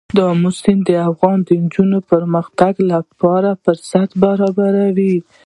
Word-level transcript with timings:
آمو 0.29 0.49
سیند 0.59 0.81
د 0.87 0.89
افغان 1.09 1.37
نجونو 1.63 1.97
د 2.03 2.07
پرمختګ 2.11 2.73
لپاره 2.91 3.49
فرصتونه 3.63 4.15
برابروي. 4.23 5.15